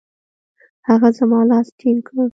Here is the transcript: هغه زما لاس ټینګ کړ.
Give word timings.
هغه 0.87 1.09
زما 1.19 1.39
لاس 1.49 1.67
ټینګ 1.79 2.01
کړ. 2.07 2.15